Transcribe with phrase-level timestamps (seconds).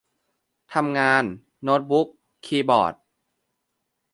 [0.73, 1.23] -ทำงาน:
[1.63, 2.07] โน๊ตบุ๊ก
[2.45, 2.93] คีย์บอร์ด